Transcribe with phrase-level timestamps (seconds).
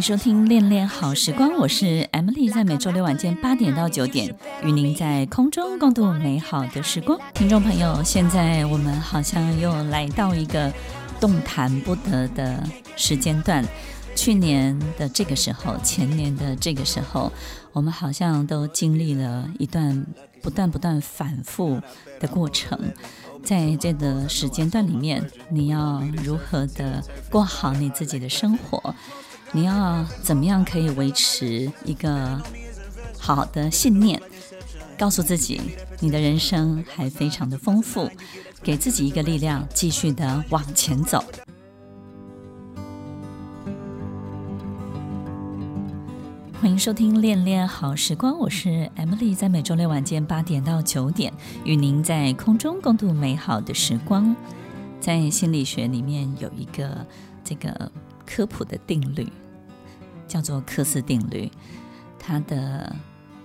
[0.00, 7.18] 收听恋恋好时光，我是 Emily，在每周六晚间八点到九点，与您在空中共度美好的时光。
[7.34, 10.72] 听众朋友，现在我们好像又来到一个
[11.20, 12.62] 动弹不得的
[12.96, 13.64] 时间段。
[14.14, 17.32] 去年的这个时候，前年的这个时候，
[17.72, 20.06] 我们好像都经历了一段
[20.42, 21.80] 不断不断反复
[22.20, 22.78] 的过程。
[23.44, 28.94] 在这个时间段里面，你要如何的过好你自己的生活？
[29.52, 32.40] 你要怎么样可以维持一个
[33.18, 34.20] 好的信念？
[34.98, 35.60] 告诉自己，
[36.00, 38.10] 你的人生还非常的丰富，
[38.62, 41.24] 给自己一个力量，继续的往前走。
[46.60, 51.32] 欢迎收听《恋恋好时光》，我是 Emily，在每周六晚间八点到九点，
[51.64, 54.36] 与您在空中共度美好的时光。
[55.00, 57.06] 在心理学里面有一个
[57.42, 57.90] 这个。
[58.30, 59.26] 科普的定律
[60.26, 61.50] 叫做克斯定律，
[62.18, 62.94] 它的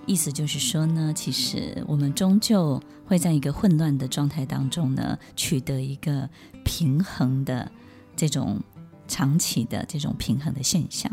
[0.04, 6.28] 意思就是说呢，其实我们终究会在一个混乱的状态当中呢，取得一个
[6.62, 7.72] 平衡的
[8.14, 8.60] 这种
[9.08, 11.10] 长期的这种平衡的现象。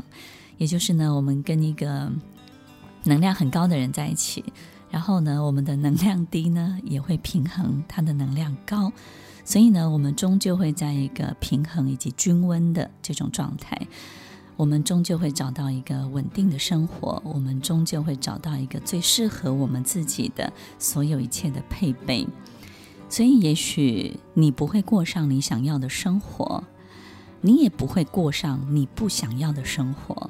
[0.57, 2.11] 也就是呢，我们跟一个
[3.05, 4.43] 能量很高的人在一起，
[4.91, 8.91] 然后呢，我们的能量低呢，也会平衡它的能量高。
[9.43, 13.87] 所以呢，我们终究会在一个平衡以及均温的这种状态，
[14.55, 22.27] 我们终究会找到一个稳定的生活，我们终究会找到一个最适合我们自己的所有一切的配备。
[23.09, 26.63] 所以，也许你不会过上你想要的生活，
[27.41, 30.29] 你也不会过上你不想要的生活，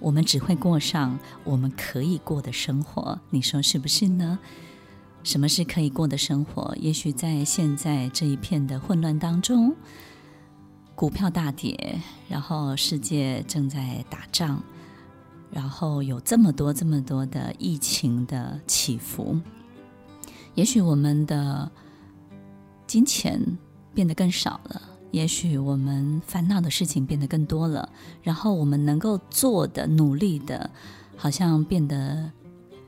[0.00, 3.18] 我们只会过上我们可以过的生活。
[3.30, 4.38] 你说是不是呢？
[5.22, 6.74] 什么是可以过的生活？
[6.80, 9.74] 也许在现在这一片的混乱当中，
[10.94, 14.62] 股票大跌，然后世界正在打仗，
[15.50, 19.38] 然后有这么多、这么多的疫情的起伏。
[20.54, 21.70] 也许我们的
[22.86, 23.58] 金钱
[23.92, 27.88] 变得更少了，也许我们烦恼的事情变得更多了，
[28.22, 30.70] 然后我们能够做的、努力的，
[31.16, 32.30] 好像变得。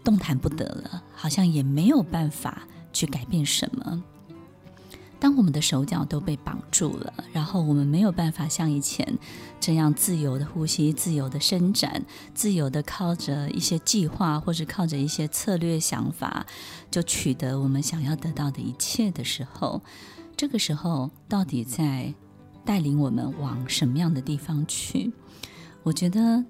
[0.04, 4.02] 动弹不得了，好像也没有办法去改变什么。
[5.20, 9.16] 当我们的手脚都被绑住了，然后我们没有办法像以前
[9.60, 12.04] 这样自由的呼吸、自由的伸展、
[12.34, 16.44] 自由的靠着一些计划或者靠着一些策略想法，
[16.90, 19.82] 就取得我们想要得到的一切的时候，
[20.42, 22.12] 这个时候到底在
[22.64, 25.12] 带领我们往什么样的地方去？
[25.84, 26.44] 我觉得。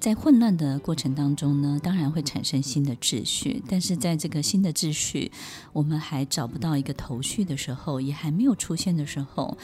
[0.00, 5.32] 在混乱的过程当中呢，当然会产生新的秩序，但是在这个新的秩序，
[5.72, 9.56] 我们还找不到一个头绪的时候，也还没有出现的时候，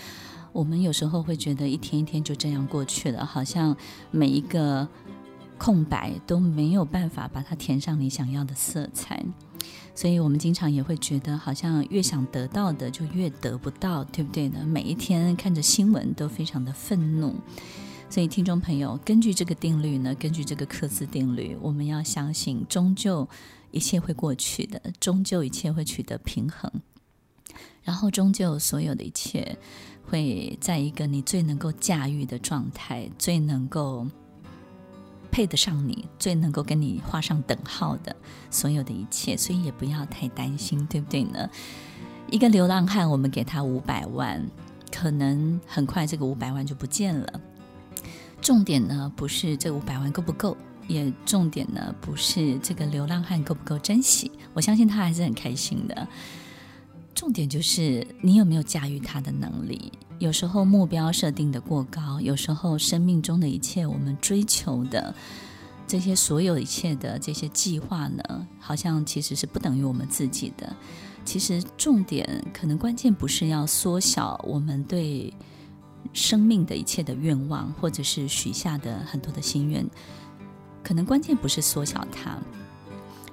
[0.52, 3.76] 我们有时候会觉得一天一天就这样过去了，好像
[4.10, 4.88] 每一个
[5.58, 9.22] 空白都没有办法把它填上你想要的色彩，
[9.94, 14.64] 所以我们经常也会觉得，好像越想得到的就越得不到，对不对呢？
[14.64, 17.34] 每一天看着新闻都非常的愤怒。
[18.08, 23.28] 所以，听众朋友，根据这个定律呢，根据这个克斯定律，我们要相信，终究
[23.70, 26.68] 一切会过去的，终究一切会取得平衡，
[27.84, 29.56] 然后终究所有的一切
[30.04, 34.04] 会在一个你最能够驾驭的状态，最能够
[35.30, 38.14] 配得上你，最能够跟你画上等号的
[38.50, 41.48] 所有的一切，所以也不要太担心，对不对呢？
[42.30, 44.44] 一个流浪汉，我们给他五百万，
[44.92, 47.40] 可能很快这个五百万就不见了。
[48.40, 50.56] 重点呢，不是这五百万够不够，
[50.86, 54.30] 也重点呢，不是这个流浪汉够不够珍惜。
[54.54, 56.08] 我相信他还是很开心的。
[57.14, 59.92] 重点就是你有没有驾驭他的能力。
[60.20, 65.12] 有时候目标设定的过高，有时候生命中的一切，我们追求的
[65.88, 70.76] 这些所有一切的这些计划呢，好像其实是不等于我们自己的。
[71.24, 75.34] 其实重点可能关键不是要缩小我们对。
[76.14, 79.86] 生命的一切的愿望，或者是许下的很多的心愿，
[80.82, 82.38] 可能关键不是缩小它，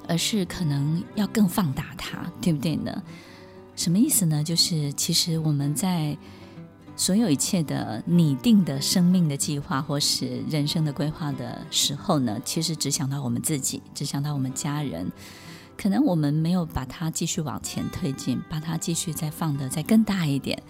[0.06, 3.02] 而是可能要更放大它，对不对呢？
[3.78, 4.44] 什么意思呢？
[4.44, 6.16] 就是其实我们在
[6.98, 15.10] 所有一切的拟定的生命的计划，或是人生的规划的时候呢，其实只想到我们自己，只想到我们家人。
[15.78, 20.62] 可能我们没有把它继续往前推进，把它继续再放得再更大一点。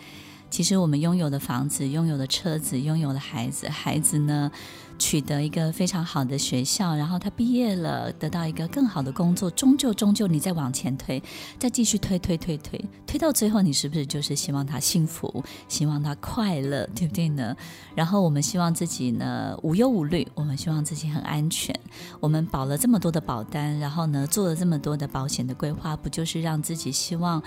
[0.50, 4.51] 其实我们拥有的房子、拥有的车子、拥有的孩子，孩子呢，
[4.97, 11.21] 取得一个非常好的学校，然后他毕业了，得到一个更好的工作，终究终究你再往前推，
[11.59, 17.55] 再继续推推推推，推到最后，你是不是就是希望他幸福，希望他快乐，对不对呢？
[17.95, 21.77] 然后我们希望自己呢无忧无虑，我们希望自己很安全，
[22.19, 27.41] 我们保了这么多的保单，然后呢做了这么多的保险的规划，不就是让自己希望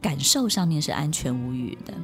[0.00, 1.94] 感受上面是安全无虞的？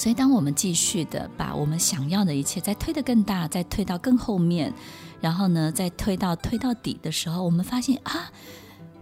[0.00, 4.72] 所以，当我们继续的把我们想要的一切再推得更大，再推到更后面，
[5.20, 8.32] 然后呢，再推到推到底的时候，我们发现啊，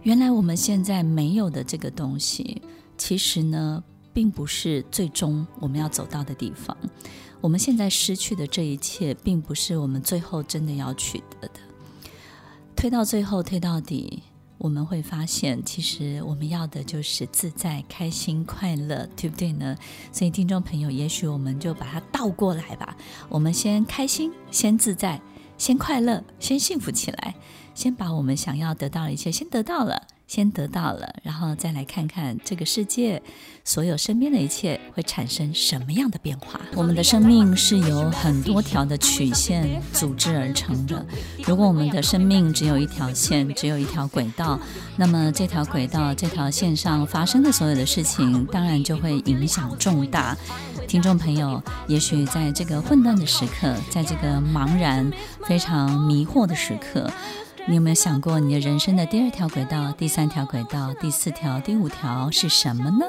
[0.03, 2.61] 原来我们现在没有的这个东西，
[2.97, 3.81] 其实呢，
[4.11, 6.75] 并不是最终我们要走到的地方。
[7.39, 11.61] 我们现在失去的这一切，并不是我们最后真的要取得的。
[12.75, 14.21] 推到最后，推到底。
[14.59, 19.75] 我们会发现，其实我们要的就是自在、开心、快乐，对不对呢？
[20.11, 22.95] 所以，听众朋友，也许我们就把它倒过来吧。
[23.29, 25.21] 我们先开心，先自在，
[25.57, 27.35] 先快乐，先幸福起来，
[27.73, 30.07] 先把我们想要得到的一切先得到了。
[30.29, 33.19] 先得到了，然后再来看看这个世界，
[33.65, 36.61] 所有身边的一切会产生什么样的变化。
[36.75, 41.03] 我们的生命是由很多条的曲线组织而成的。
[41.47, 44.59] 如果我们的生命只有一条线，只有一条轨道，
[44.97, 50.37] 那么这条轨道、这条线上发生的所有的事情，当然就会影响重大。
[50.87, 55.11] 听众朋友，也许在这个混乱的时刻，在这个茫然、
[55.47, 57.11] 非常迷惑的时刻。
[57.67, 63.05] 你有没有想过，你的人生的第二条轨道、第三条轨道、第四条、第五条是什么呢？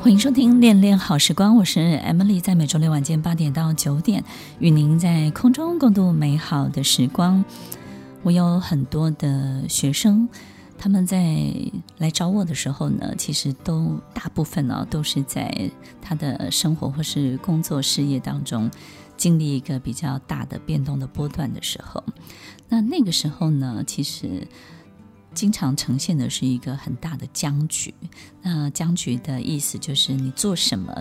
[0.00, 4.22] 欢迎收听《恋恋好时光》，我是 Emily，在每周六晚间八点到九点，
[4.60, 7.44] 与您在空中共度美好的时光。
[8.22, 10.28] 我有很多的学生。
[10.78, 11.52] 他们在
[11.98, 15.70] 来找我的时候呢，其实都大部分呢都是在
[16.00, 18.70] 他的生活或是工作事业当中
[19.16, 22.02] 经历一个比较大的变动的波段的时候。
[22.68, 24.46] 那那个时候呢，其实
[25.32, 27.94] 经常呈现的是一个很大的僵局。
[28.42, 30.94] 那僵局的意思就是你做什么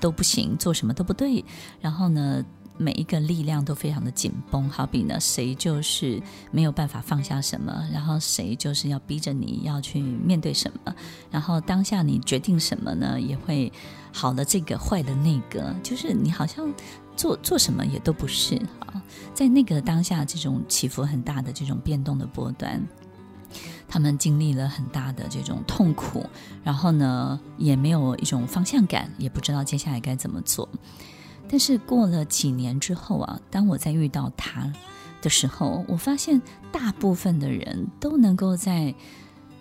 [0.00, 1.44] 都不行，做什么都不对。
[1.80, 2.44] 然后呢，
[2.80, 6.18] 每一个力量都非常的紧绷，好比呢，谁就是
[6.50, 10.94] 没有办法放下什么，然后谁就是要逼着你要去面对什么，
[11.30, 13.70] 然后当下你决定什么呢，也会
[14.10, 16.72] 好的这个，坏的那个，就是你好像
[17.14, 19.02] 做做什么也都不是啊，
[19.34, 22.82] 在那个当下这种起伏很大的这种变动的波段，
[23.86, 26.24] 他们经历了很大的这种痛苦，
[26.64, 30.66] 然后呢，也没有一种方向感，也不知道接下来该怎么做。
[31.52, 34.72] 但是过了几年之后啊，当我在遇到他
[35.20, 38.94] 的时候，我发现大部分的人都能够在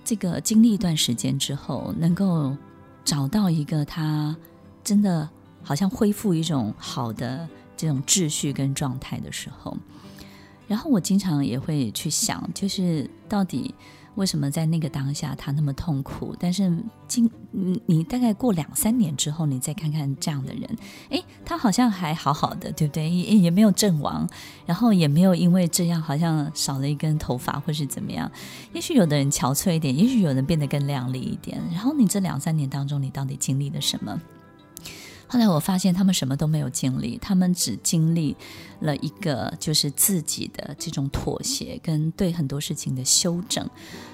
[0.06, 2.56] 这个经历一段时间之后，能够
[3.04, 4.36] 找到一个他
[4.84, 5.28] 真的
[5.64, 9.76] 好像恢复一种好的这种秩序跟状态的时候，
[10.68, 13.74] 然后我经常也会去想，就是到底。
[14.20, 16.36] 为什么在那个当下他那么痛苦？
[16.38, 16.70] 但是
[17.08, 17.30] 今
[17.86, 20.70] 你大概过两三年之后，你再看看这样的人，
[21.08, 23.10] 诶，他好像还好好的，对不对？
[23.10, 24.28] 也也没有阵亡，
[24.66, 28.30] 然后也没有因为这样好像少了一根头发或是怎么样。
[28.74, 31.58] 也许有的人憔悴一点，也许有人变得更靓丽一点。
[31.72, 34.20] 然后你这两三年当中，你到底经历了什么？
[35.32, 38.36] 后来我发现他们什么都没有经历，他们只经历
[38.82, 43.70] 了一个就是自己的这种妥协跟对很多事情的修正。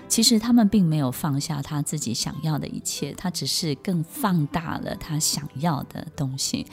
[0.09, 6.67] 其实他们并没有放下他自己想要的一切，他只是更放大了他想要的东西。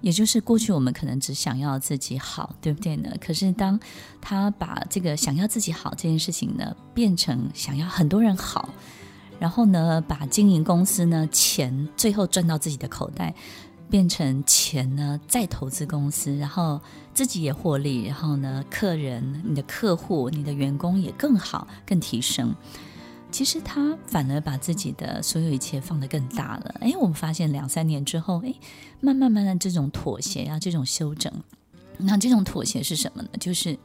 [0.00, 3.10] 也就是过去我们可能只想要自己好，对不对呢？
[3.20, 3.80] 可是当
[4.20, 8.68] 他把这个想要自己好这件事情呢，变成想要很多人好，
[9.40, 13.34] 然后呢，把经营公司呢，钱最后赚到自己的口袋。
[13.90, 16.80] 变成钱呢，再投资公司，然后
[17.14, 22.54] 自己也获利，然后呢，客人、你的客户、你的员工也更好、更提升。
[23.30, 26.74] 其实他反而把自己的所有一切放得更大了。
[26.80, 28.54] 哎，我们发现两三年之后，哎，
[29.00, 31.32] 慢慢慢慢这种妥协啊，这种修正，
[31.98, 33.28] 那这种妥协是什么呢？
[33.40, 33.78] 就是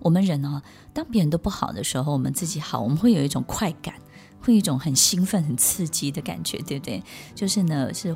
[0.00, 0.62] 我们人啊，
[0.92, 3.94] 当别人都不好的时候，我们自己好，我们会有一种快感，
[4.40, 7.02] 会有一种很兴奋、很刺激的感觉，对不对？
[7.34, 8.14] 就是呢，是。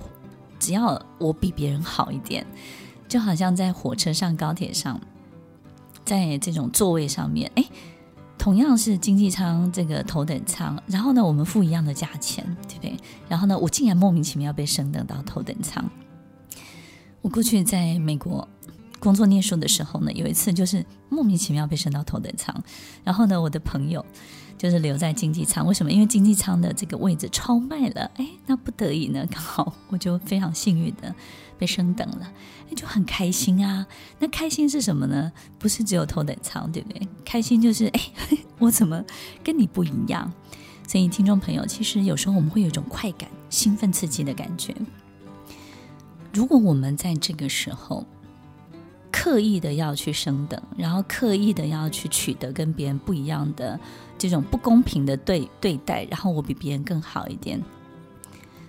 [0.63, 2.47] 只要我比别人好一点，
[3.09, 5.01] 就好像在火车上、高铁上，
[6.05, 7.65] 在这种座位上面，哎，
[8.39, 12.97] 同样是经济舱这个头等舱，然后呢，我们付一样的价钱，对不对？
[13.29, 15.85] 然后呢，我竟然莫名其妙被升等到头等舱。
[17.23, 18.47] 我过去在美国
[19.01, 22.55] 工作念书的时候呢，有一次就是莫名其妙被升到头等舱，
[23.03, 24.07] 然后呢，我的朋友
[24.59, 25.67] 就是留在经济舱。
[25.67, 25.91] 为什么？
[25.91, 31.15] 因为经济舱的这个位置超卖了，哎，那不得已呢，刚好我就非常幸运的
[31.59, 32.33] 被升等了，
[32.71, 33.87] 哎，就很开心啊。
[34.19, 35.33] 那开心是什么呢？
[35.59, 37.09] 不是只有头等舱，对不对？
[37.25, 38.01] 开心就是哎，
[38.59, 39.05] 我怎么
[39.43, 40.33] 跟你不一样？
[40.87, 44.75] 所以听众朋友，其实有时候我们会有一种快感、兴奋、刺激的感觉。
[46.33, 48.07] 如果我们在这个时候，
[49.13, 53.79] 刻意的要去升等，然后刻意的要去取得跟别人不一样的
[54.19, 57.63] 这种不公平的对对待，然后我比别人更好一点，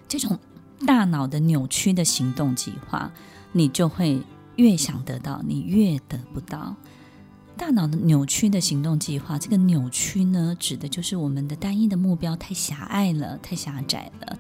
[0.08, 0.38] 这种
[0.86, 3.12] 大脑的扭曲的行动计划，
[3.54, 4.22] 你就会
[4.58, 6.76] 越想得到，你越得不到。
[7.56, 14.38] 大脑的扭曲的行动计划，这个扭曲呢，指的就是我们的单一的目标太狭隘了，太狭窄了。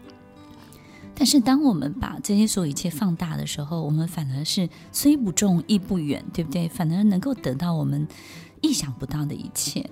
[1.15, 6.67] 但是，当我们把这些所有一切放大的时候，我们反而是虽不重，亦不远，对不对？
[6.67, 8.07] 反而能够得到我们
[8.63, 9.87] 意想不到的一切。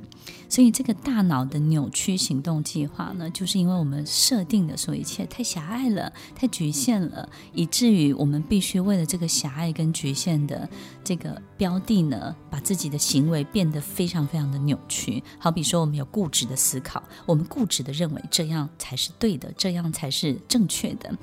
[0.50, 10.70] 所以，这个大脑的扭曲行动计划呢，就是因为我们设定的所一切太狭隘了，太局限了，以至于我们必须为了这个狭隘跟局限的
[11.06, 15.24] 这个标的呢，把自己的行为变得非常非常的扭曲。
[15.40, 21.18] 好比说，我们有固执的思考，我们固执的认为这样才是对的，这样才是正确的。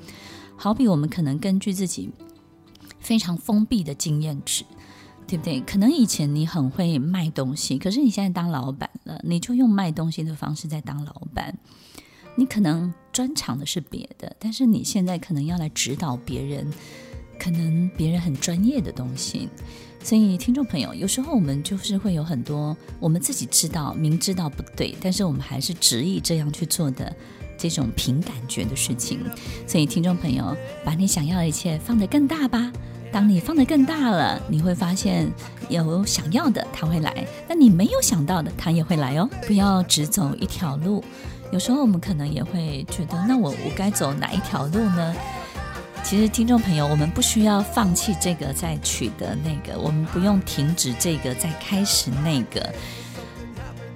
[0.57, 2.09] 好比我们可能根据自己
[2.99, 4.65] 非常封闭的经验值。
[5.29, 5.61] 对不对？
[5.61, 11.55] 可能以前你很会卖东西，可是你现在当老板了，你就用卖东西的方式在当老板。
[12.35, 16.65] 你可能专长的是别的，但是你现在可能要来指导别人，
[17.37, 19.47] 可能别人很专业的东西。
[20.01, 27.13] 所以，听众朋友，有时候我们就是会有很多我们自己知道、明知道不对，但是我们还是执意这样去做的
[27.57, 29.19] 这种凭感觉的事情。
[29.67, 30.55] 所以，听众朋友，
[30.85, 32.71] 把你想要的一切放得更大吧。
[33.11, 35.27] 当你放得更大了，你会发现
[35.67, 39.27] 有想要的他会来，但你没有想到的他也会来哦。
[39.47, 41.03] 不要只走一条路，
[41.51, 45.15] 有时候我们可能也会觉得，那我我该走哪一条路呢？
[46.03, 52.73] 其实听众朋友，我们不需要放弃这个再取得那个，我们不用停止这个再开始那个。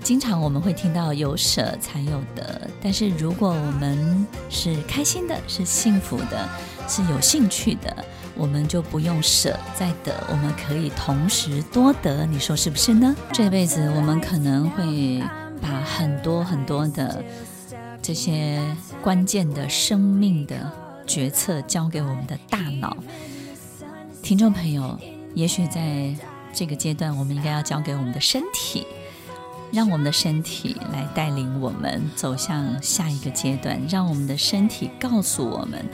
[0.04, 6.50] 经常我们会听到有舍才有得，但是如果我们是开心的，是幸福的，
[6.90, 8.04] 是有兴趣的。
[8.36, 13.16] 我们就不用舍再得，我们可以同时多得，你说是不是呢？
[13.32, 15.22] 这辈子我们可能会
[15.62, 17.24] 把很多很多的
[18.02, 18.60] 这些
[19.02, 20.72] 关键的生命的
[21.06, 22.98] 决策交给我们的大脑。
[24.22, 25.00] 听众朋友，
[25.36, 26.16] 也许在
[26.54, 28.88] 这个阶段，我们应该要交给我们的身体，
[29.72, 35.86] 让我们的身体来带领我们走向下一个阶段，让我们的身体告诉我们。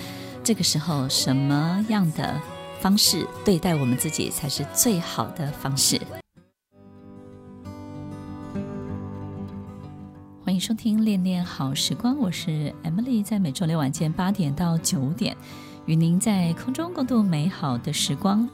[0.49, 2.41] 这个时候，什么样的
[2.79, 6.01] 方式对待我们自己才是最好的方式？
[10.43, 15.37] 欢迎收听《恋恋好时光》，我是 Emily，在每周六晚间八点到九点，
[15.85, 18.49] 与您在空中共度美好的时光。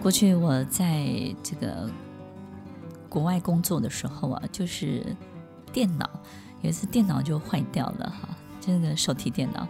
[0.00, 1.04] 过去我在
[1.42, 1.90] 这个
[3.06, 5.14] 国外工作的时候啊，就是
[5.74, 6.08] 电脑
[6.62, 8.30] 有一次电脑就坏掉了哈，
[8.62, 9.68] 这个手提电脑。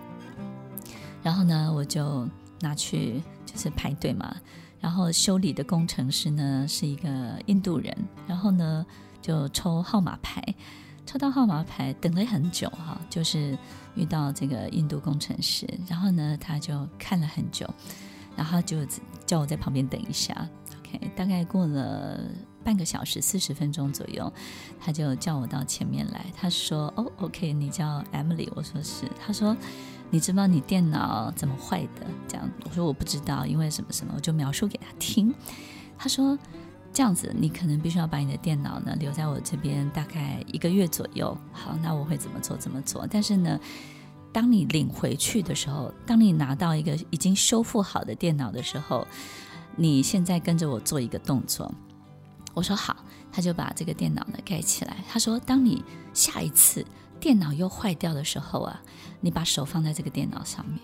[1.23, 2.29] 然后呢，我就
[2.61, 4.35] 拿去就是排队嘛。
[4.81, 7.95] 然后修理的工程师呢是一个印度人，
[8.27, 8.87] 然后呢
[9.21, 10.43] 就抽号码牌，
[11.05, 13.59] 抽到号码牌等了很久哈，就是
[13.95, 17.69] 遇到这个印度工程师，然后呢他就看了很久，
[18.35, 18.79] 然后就
[19.27, 20.49] 叫我在旁边等一下。
[20.79, 22.19] OK，大概过了
[22.65, 24.33] 半个小时四十分钟左右，
[24.81, 26.25] 他就叫我到前面来。
[26.35, 29.55] 他说：“哦，OK，你叫 Emily。”我说：“是。”他说。
[30.11, 32.07] 你知不知道你电脑怎么坏的？
[32.27, 35.33] 这样我说我不知道，因为什么什么，我就描述给他听。
[35.97, 36.37] 他说
[36.93, 41.37] 这样子，你可能必须要把你的电脑呢留在我这边大概一个月左右。
[41.53, 42.57] 好，那我会怎么做？
[42.57, 43.07] 怎么做？
[43.09, 43.59] 但是呢，
[44.33, 49.07] 当你领回去的时候，当你拿到一个已经修复好的电脑的时候，
[49.77, 51.73] 你现在跟着我做一个动作。
[52.53, 52.97] 我说好，
[53.31, 54.97] 他就把这个电脑呢盖起来。
[55.09, 56.85] 他说，当你下一次。
[57.21, 58.81] 电脑又坏掉的时候啊，
[59.21, 60.81] 你把手放在这个电脑上面。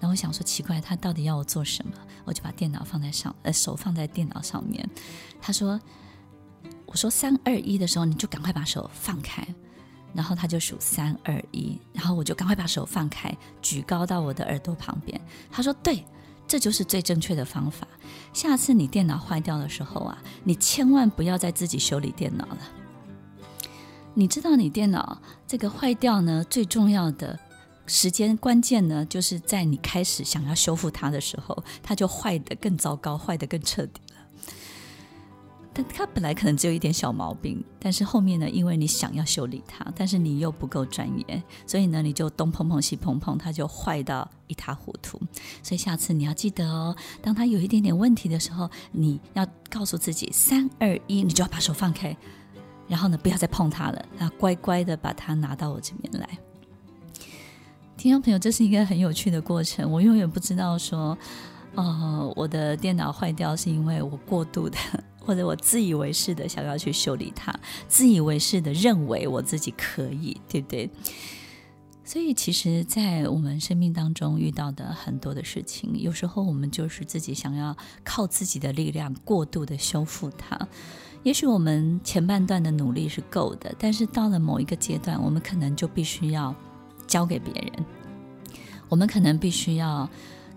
[0.00, 1.92] 然后我想说奇怪，他到底要我做什么？
[2.24, 4.88] 我就把电脑放在上，呃，手放在电脑上面。
[5.40, 5.80] 他说
[6.86, 9.44] ：“我说三二一的时候，你就赶快把手放开。”
[10.14, 15.20] 然后他就数三二一，然后我就赶快把手放开，举高到我的耳朵旁边。
[15.50, 16.04] 他说：“对，
[16.46, 17.86] 这就是最正确的方法。
[18.32, 22.58] 下次你电脑坏掉的时候啊，你千万不要再自己修理电脑了。”
[24.14, 27.38] 你知道你电脑这个坏掉呢，最重要的
[27.86, 34.16] 时间关键呢，就是在你开始想要修复它的时候，它就坏得更糟糕，坏得更彻底了。
[35.72, 45.20] 但它本来可能只有一点小毛病，但是后面呢，因为你想要修理它，但是你又不够专业，所以呢，你就东碰碰西碰碰，它就坏到一塌糊涂。
[45.62, 52.16] 所以下次你要记得哦，当它有一点点问题的时候，你要告诉自己三二一，你就要把手放开，
[52.88, 56.28] 然后呢，不要再碰它了，然后乖乖的把它拿到我这边来。
[57.96, 59.90] 听众朋友，这是一个很有趣的过程。
[59.90, 61.18] 我永远不知道说，
[61.74, 64.78] 呃，我的电脑坏掉是因为我过度的，
[65.20, 67.52] 或者我自以为是的想要去修理它，
[67.88, 70.88] 自以为是的认为我自己可以，对不对？
[72.04, 80.56] 所以，其实，在我们生命当中遇到的很多的事情，有时候我们就是自己想要靠自己的力量过度的修复它。
[81.22, 86.54] 也许我们前半段的努力是够的，但是到了某一个阶段，我们可能就必须要。
[87.06, 87.72] 交给别人，
[88.90, 90.06] 我们可能必须要，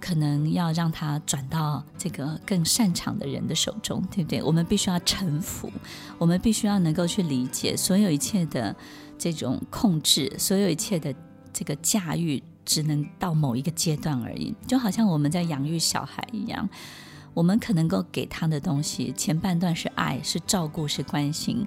[0.01, 4.43] 可能要让他转到这个更擅长的人的手中，对不对？
[4.43, 5.71] 我们必须要臣服，
[6.17, 8.75] 我们必须要能够去理解所有一切的
[9.17, 11.15] 这种控制，所有一切的
[11.53, 14.53] 这个驾驭，只能到某一个阶段而已。
[14.67, 16.67] 就好像我们在养育小孩一样，
[17.33, 21.65] 我们可能够给他的东西，前半段是爱，是照顾，是关心，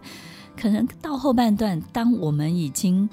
[0.57, 3.09] 可能到后半段，当我们已经。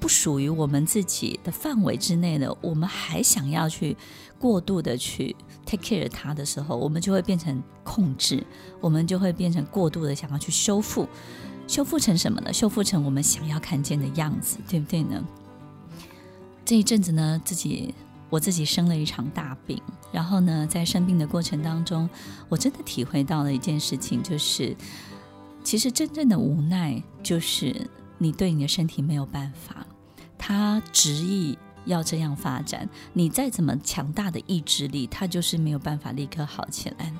[0.00, 3.96] 不属于我们自己的范围之内了，我们还想要去
[4.38, 5.34] 过度的去
[5.66, 8.46] take care 它的时候，我们就会变成控制，
[8.80, 11.08] 我们就会变成过度的想要去修复，
[11.66, 12.52] 修复成什么呢？
[12.52, 15.20] 修复成我们想要看见的样子，对不对呢？
[16.64, 17.92] 这一阵子呢，自己
[18.30, 19.80] 我自己生了一场大病，
[20.12, 22.08] 然后呢，在生病的过程当中，
[22.48, 24.76] 我真的体会到了一件事情，就是
[25.62, 27.88] 其实真正的无奈就是。
[28.20, 29.86] 你对你的身体没有办法，
[30.36, 37.12] 他执意要这样发展，你再怎么强大的意志力，他就是没有办法立刻好起来。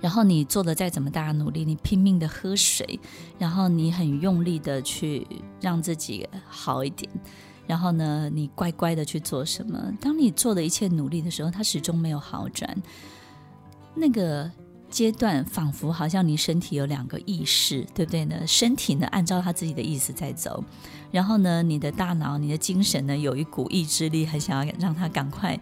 [0.00, 2.98] 然后你做的再怎么大的努力，你拼命的喝水，
[3.38, 5.26] 然后你很用力的去
[5.60, 7.10] 让自己好一点，
[7.66, 9.92] 然后呢，你乖乖的去做什么？
[10.00, 12.76] 当你做的一切努力的时候，他始终没有好转。
[13.94, 14.50] 那个。
[14.88, 18.46] 阶段仿佛好像你身体有两个意识，对不对呢？
[18.46, 20.62] 身体呢按照他自己的意思在走，
[21.10, 25.58] 然后呢，你的大脑、你的精神呢有一股意志力，很想要让他赶快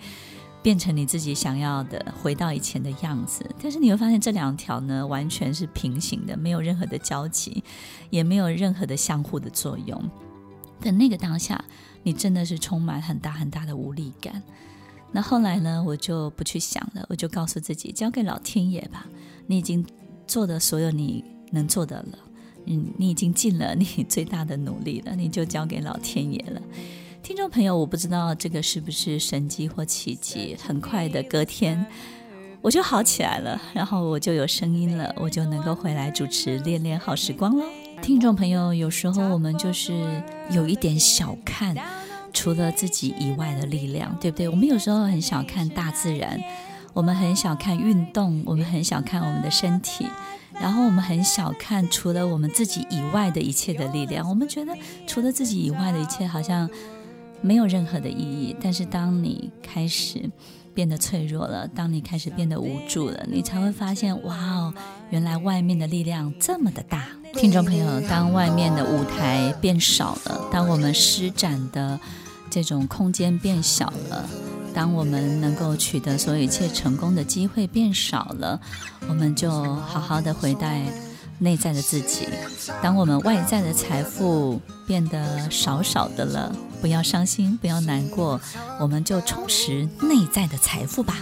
[0.63, 3.45] 变成你自己想要的，回到以前的样子。
[3.61, 7.65] 但是你会发现这两条呢完全是平行的，没有任何的交集，
[8.11, 10.11] 也没有任何的相互的作用。
[10.81, 11.65] 在那个当下，
[12.05, 14.41] 你真的是充满很大很大的无力感。
[15.11, 19.07] 那后来呢，我就不去想了，我就告诉自己，交给老天爷吧。
[19.47, 19.85] 你已经
[20.27, 22.19] 做的所有你能做的了，
[22.67, 26.61] 嗯，你已经尽了你最大的努力了，你就交给老天爷了。
[27.23, 31.87] 听众朋友，我不知道这个是不是神迹或奇迹，很快的隔天
[32.61, 37.65] 我就好起来了，然后我就有声音了，我就能够回来主持恋恋好时光喽。
[38.03, 41.77] 听众朋友，有时候我们就是有一点小看。
[42.37, 44.49] 除了自己以外的力量，对不对？
[44.49, 46.37] 我们有时候很小看大自然，
[46.93, 50.05] 我们很小看运动，我们很小看我们的身体，
[50.61, 54.29] 然后我们很小看除了我们自己以外的一切的力量。
[54.29, 54.77] 我们觉得
[55.07, 56.69] 除了自己以外的一切好像
[57.41, 58.57] 没有任何的意义。
[58.61, 60.29] 但是当你开始
[60.75, 64.75] 变得脆弱了，当你开始变得无助了，你才会发现，哇哦，
[65.11, 67.07] 原来外面的力量这么的大。
[67.35, 71.99] 听众朋友，当外面的舞台变少了，当我们施展的
[72.51, 74.29] 这种空间变小了，
[74.75, 78.61] 当我们能够取得所有一切成功的机会变少了，
[79.09, 80.69] 我们就好好的回到
[81.39, 82.29] 内在的自己。
[82.83, 88.41] 当我们外在的财富变得少少的了，不要伤心，不要难过，
[88.81, 91.17] 我们就充实内在的财富吧。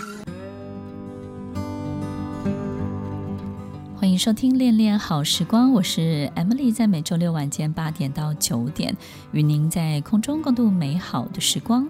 [3.96, 8.94] 欢迎收听《恋恋好时光》，我是 Emily，在每周六晚间八点到九点，
[9.30, 11.88] 与您在空中共度美好的时光。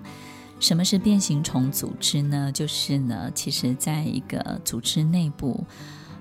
[0.61, 2.53] 什么是变形虫组织呢？
[2.53, 5.65] 就是呢，其实在一个组织内部，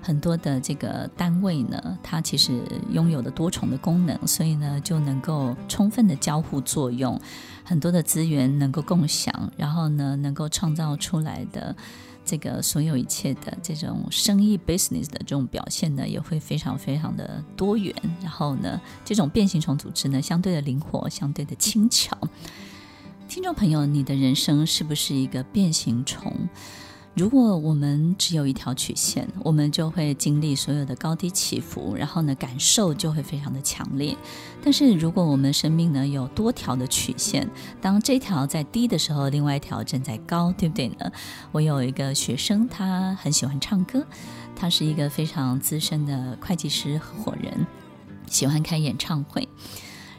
[0.02, 2.60] 很多的这个单位呢，它其实
[2.90, 7.18] 拥有的多重的功能，所以呢，就能够充分的交互作用，
[7.64, 11.74] 很多的资源能够共享，然后呢，能够创造出来的。
[12.24, 17.92] 这个所有一切的这种生意 business 的这种表现呢，也会非常非常的多元。
[18.22, 22.16] 然后呢，这种变形虫组织呢，相对的灵活，相对的轻巧。
[23.28, 26.32] 听众朋友，你的人生是不是一个变形虫？
[27.14, 34.16] 如果我们只有一条曲线，我们就会经历所有的高低起伏，然后呢，感受就会非常的强烈。
[34.64, 37.46] 但是如果我们生命呢有多条的曲线，
[37.82, 41.12] 当这条在低的时候，另外一条正在高，对不对呢？
[41.52, 44.02] 我有一个学生，他很喜欢唱歌，
[44.56, 47.66] 他是一个非常资深的会计师合伙人，
[48.26, 49.46] 喜欢开演唱会。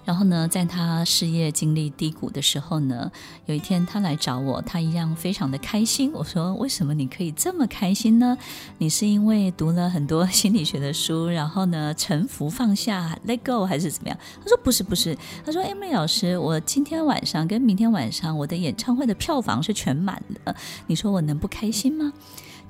[0.06, 3.12] 然后呢，在他事业经历低谷的时候呢，
[3.46, 6.12] 有一天他来找我，他一样非常的开心。
[6.13, 8.38] 我说：“为什么你可以这么开心呢？
[8.78, 20.56] 你是因为读了很多心理学的书，然后呢，臣服放下，let go，还是怎么样？”他说：“不是，不是。”他说：“Emily 老师，我今天晚上跟明天晚上我的演唱会的票房是全满的，
[20.88, 22.12] 你说我能不开心吗？”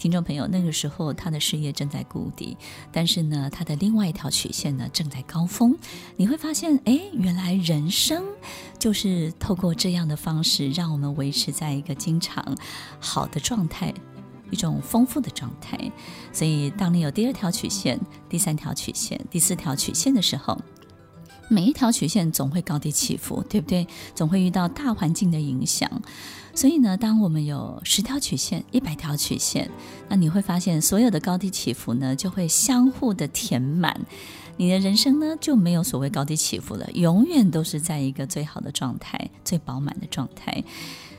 [0.04, 2.58] 听众朋友，那个时候他的事业正在谷底，
[2.92, 5.74] 但是呢，他的另外一条曲线呢正在高峰。
[6.18, 8.22] 你会发现，哎，原来人生
[8.78, 12.46] 就是透过这样的方式，让我们维持在一个经常
[13.00, 13.94] 好的状态，
[14.52, 15.80] 一种丰富的状态。
[16.34, 20.60] 所以，当你有第二条曲线、第三条曲线、第四条曲线的时候，
[21.50, 23.88] 每一条曲线总会高低起伏，对不对？
[24.14, 25.90] 总会遇到大环境的影响。
[26.56, 29.70] 所以呢，当我们有十条曲线、一百条曲线，
[30.08, 34.00] 那你会发现所有的高低起伏呢，就会相互的填满，
[34.56, 40.64] 你的人生呢就没有所谓高低起伏了，永远都是在一个最好的状态、最饱满的状态。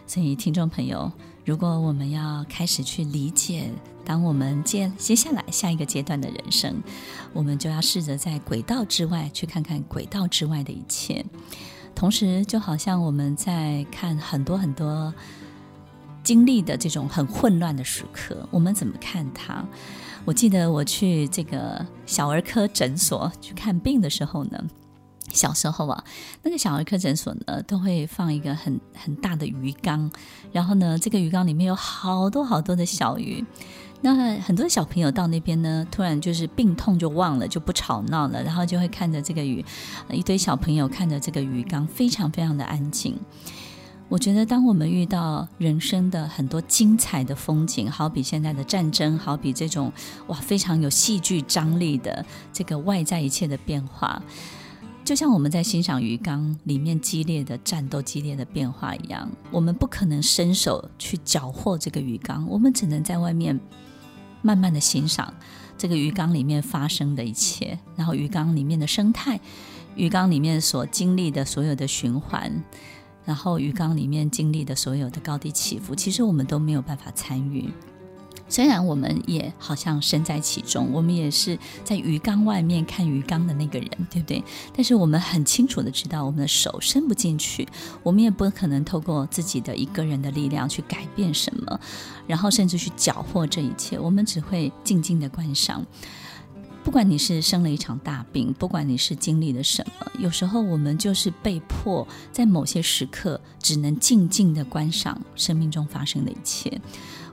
[0.07, 1.11] 所以，听众朋友，
[1.45, 3.71] 如果我们要开始去理解，
[4.05, 6.81] 当我们接接下来下一个阶段的人生，
[7.33, 11.25] 我们就要试着在轨道之外去看看轨道之外的一切。
[11.95, 15.13] 同时，就好像我们在看很多很多
[16.23, 19.65] 经历的这种很混乱的时刻，我们怎么看它？
[20.25, 24.65] 我记得我去这个小儿科诊所去看病的时候呢，
[25.31, 26.05] 小时候啊，
[26.43, 30.11] 那个小儿科诊所呢都会放一个很很大的鱼缸，
[30.51, 33.45] 然后呢，这个鱼缸里面有好多好多的小鱼。
[34.05, 39.65] 那很多小朋友到那边呢，突然就是病痛就忘了，就不吵闹了，然后就会看着这个鱼，
[40.11, 43.19] 一堆小朋友看着这个鱼缸，非常非常的安静。
[44.11, 49.91] 我觉得，当我们遇到人生的很多精彩的风景，好比现在的战争，好比这种
[50.27, 54.23] 哇非常有戏剧张力的这个外在一切的变化，
[55.03, 63.59] 就像我们在欣赏鱼缸里面激烈的战斗、激烈的变化一样，我们不可能伸手去搅和这个鱼缸，我们只能在外面。
[64.45, 65.33] 慢慢的欣赏
[65.79, 69.41] 这个鱼缸里面发生的一切，然后鱼缸里面的生态，
[69.97, 72.63] 鱼缸里面所经历的所有的循环，
[73.25, 77.71] 然后鱼缸里面经历的所有的高低起伏，其实我们都没有办法参与。
[78.47, 84.45] 虽然我们也好像身在其中，我们也是在鱼缸外面看鱼缸的那个人，对不对？
[84.77, 87.67] 但是我们很清楚的知道，我们的手伸不进去，
[88.03, 91.81] 我们也不可能透过自己的一个人的力量去改变什么，
[92.27, 93.99] 然后甚至去搅和这一切。
[93.99, 95.85] 我们只会静静的观赏。
[96.85, 106.81] 不管你是生了一场大病，不管你是经历了什么，有时候我们就是被迫在某些时刻，只能静静的观赏生命中发生的一切。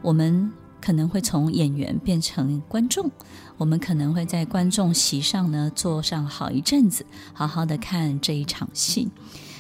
[0.02, 0.52] 我们。
[0.82, 3.10] 可能会从演员变成观众，
[3.58, 9.08] 我们可能会在观众席上呢坐上好一阵子，好好的看这一场戏。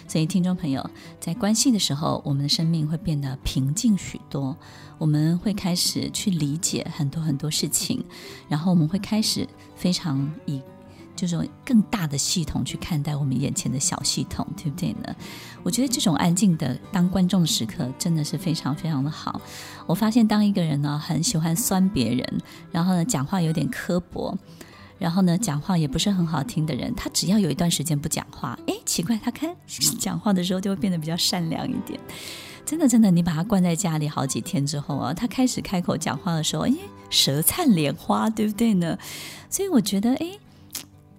[0.07, 0.89] 所以，听众朋友，
[1.21, 4.57] 在关系的时候，我们的生命会变得平静许多，
[4.97, 8.03] 我们会开始去理解很多很多事情，
[8.49, 10.59] 然后我们会开始非常以。
[11.21, 15.15] 就是更大的系统去看待我们眼前的小系统，对不对呢？
[15.61, 19.39] 我觉得这种安静的当观众时刻真的是非常非常的好。
[19.85, 24.35] 我发现当一个人呢很喜欢酸别人，然后呢讲话有点刻薄，
[24.97, 29.55] 然后呢讲话也不是很好听的人，他只要有一段时间不讲话，哎，奇怪，他看
[29.99, 31.99] 讲话的时候就会变得比较善良一点。
[32.65, 36.73] 真的真的，你把他关在家里好几天之后啊，他开始开口讲话的时候，哎，
[37.11, 38.97] 舌灿莲花，对不对呢？
[39.51, 40.31] 所以我觉得，哎。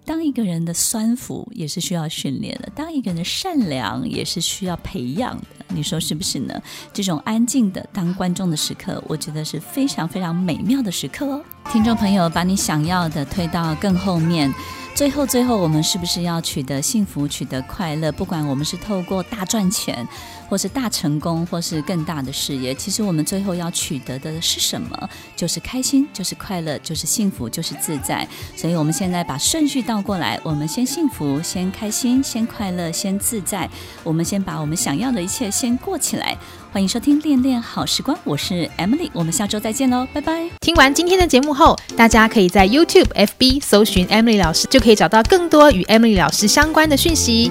[0.04, 6.60] 当一个人的酸腐也是需要训练的，当一个人的善良也是需要培养的，你说是不是呢？
[6.92, 11.42] 这种安静的当观众的时刻，我觉得是非常非常美妙的时刻哦。
[11.70, 14.52] 听众朋友，把你想要的推到更后面。
[14.94, 18.12] 最后，最后，我们是不是要取得幸福、取得快乐？
[18.12, 20.06] 不管我们是透过大赚钱，
[20.52, 25.08] 或是大成功，或是更大的事业，其实我们最后要取得的是什么？
[25.34, 28.28] 就是开心，就是快乐，就是幸福，就是自在。
[28.54, 33.66] 所以，我们现在把顺序倒过来，我们先幸福，先开心，先快乐，先自在。
[34.04, 36.36] 我们先把我们想要的一切先过起来。
[36.70, 40.50] 欢迎收听《恋恋好时光》，我是 Emily，我们下周再见喽，拜拜。
[40.60, 47.50] 听完今天的节目后，大家可以在 YouTube、FB 搜寻 Emily 老师，就可以找到更多与 Emily 老师相关的讯息。